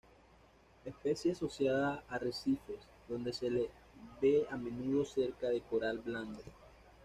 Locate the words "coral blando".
5.61-6.41